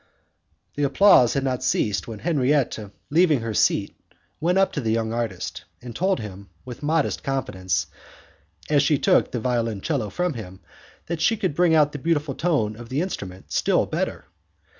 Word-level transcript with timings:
The 0.73 0.81
applause 0.81 1.35
had 1.35 1.43
not 1.43 1.59
yet 1.59 1.63
ceased 1.63 2.07
when 2.07 2.17
Henriette, 2.17 2.79
leaving 3.11 3.41
her 3.41 3.53
seat, 3.53 3.95
went 4.39 4.57
up 4.57 4.71
to 4.73 4.81
the 4.81 4.89
young 4.89 5.13
artist, 5.13 5.63
and 5.79 5.95
told 5.95 6.19
him, 6.19 6.49
with 6.65 6.81
modest 6.81 7.21
confidence, 7.23 7.85
as 8.67 8.81
she 8.81 8.97
took 8.97 9.29
the 9.31 9.39
violoncello 9.39 10.09
from 10.09 10.33
him, 10.33 10.59
that 11.05 11.21
she 11.21 11.37
could 11.37 11.53
bring 11.53 11.75
out 11.75 11.91
the 11.91 11.99
beautiful 11.99 12.33
tone 12.33 12.75
of 12.75 12.89
the 12.89 12.99
instrument 12.99 13.51
still 13.51 13.85
better. 13.85 14.25